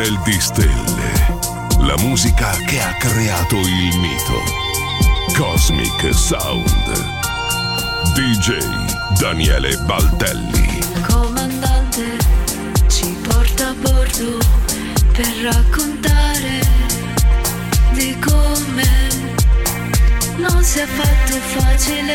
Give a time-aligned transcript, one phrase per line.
[0.00, 1.38] tunnel di stelle.
[1.80, 4.42] La musica che ha creato il mito.
[5.36, 6.68] Cosmic Sound.
[8.14, 8.58] DJ
[9.18, 10.78] Daniele Baltelli.
[10.78, 12.16] Il comandante
[12.88, 14.38] ci porta a bordo
[15.12, 16.60] per raccontare
[17.92, 18.88] di come
[20.36, 22.14] non si è fatto facile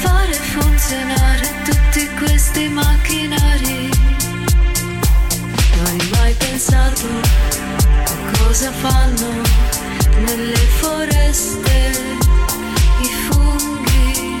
[0.00, 3.90] fare funzionare tutti questi macchinari
[5.86, 7.06] hai mai pensato
[8.04, 9.28] a cosa fanno
[10.24, 11.74] nelle foreste
[13.02, 14.38] i funghi?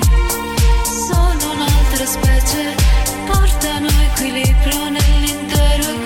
[1.08, 2.74] Sono un'altra specie,
[3.26, 6.05] portano equilibrio nell'intero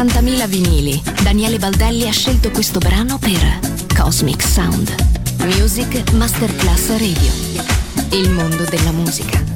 [0.00, 3.58] 60.000 vinili, Daniele Baldelli ha scelto questo brano per
[3.94, 4.94] Cosmic Sound.
[5.58, 7.30] Music Masterclass Radio.
[8.12, 9.49] Il mondo della musica.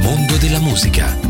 [0.00, 1.29] Mondo della musica.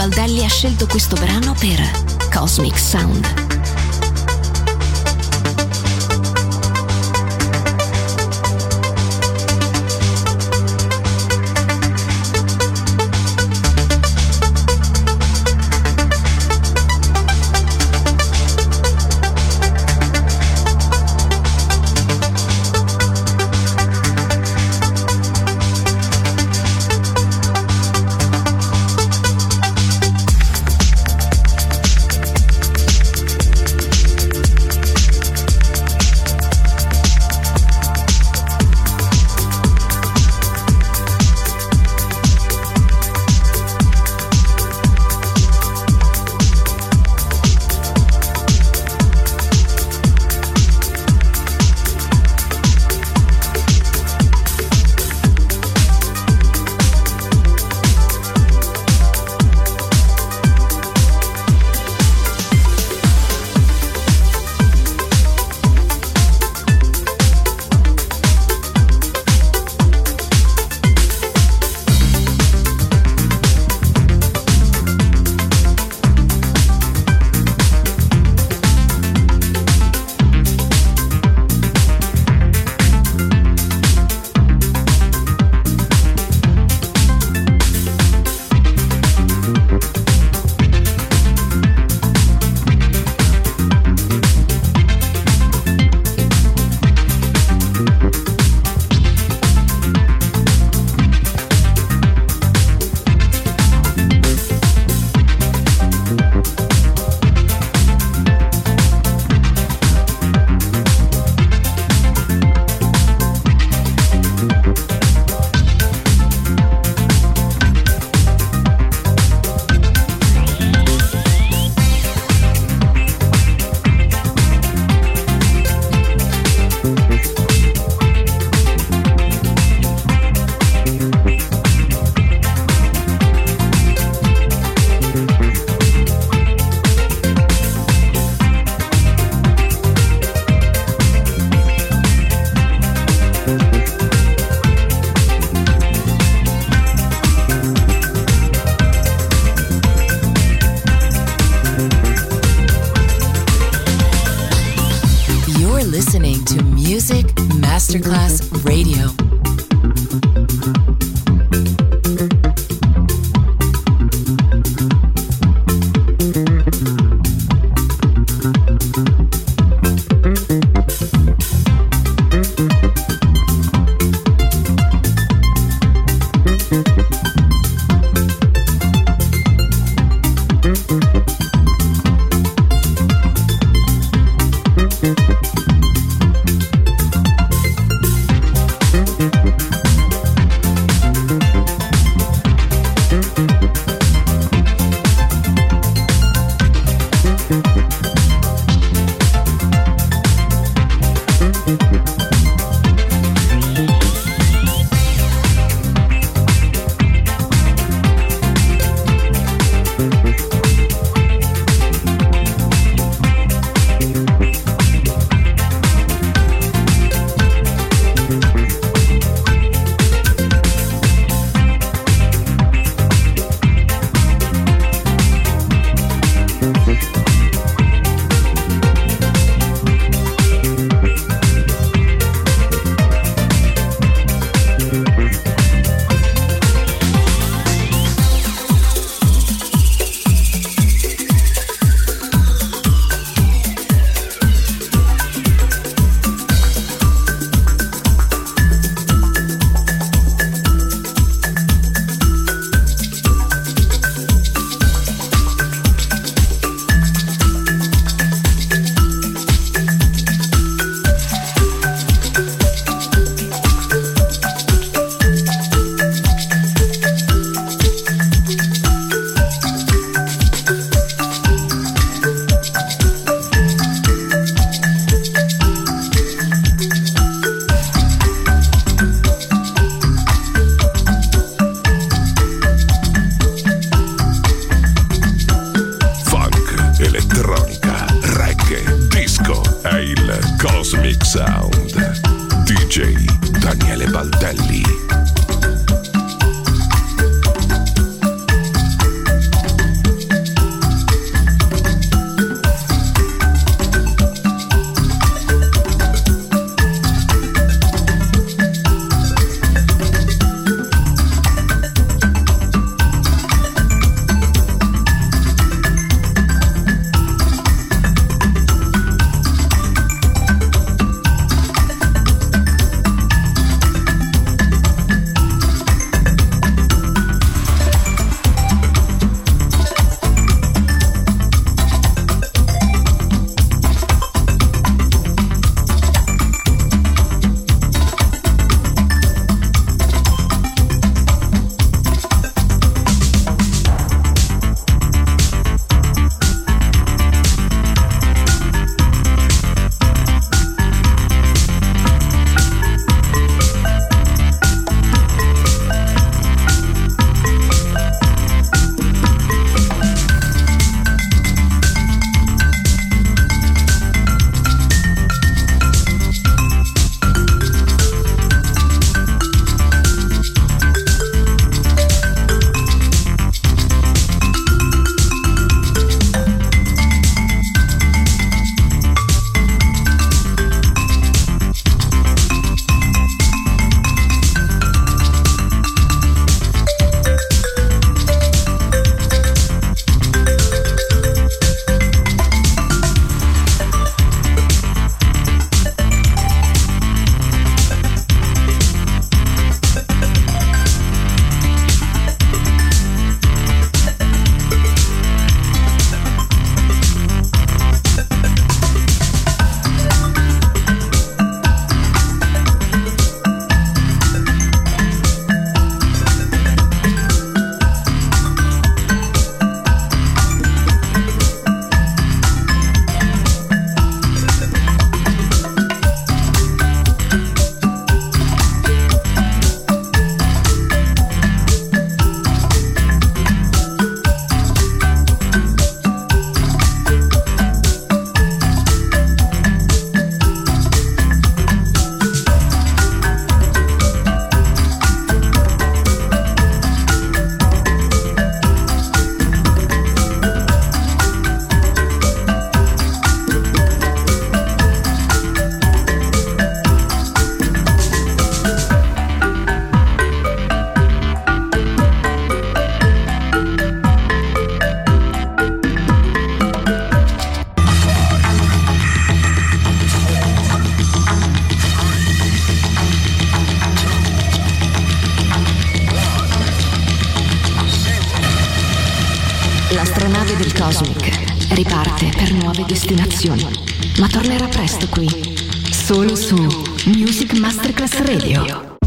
[0.00, 1.78] Baldelli ha scelto questo brano per
[2.32, 3.39] Cosmic Sound.